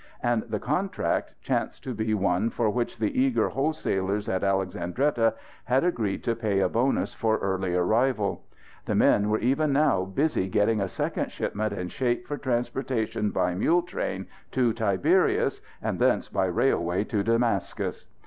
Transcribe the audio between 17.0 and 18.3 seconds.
to Damascus.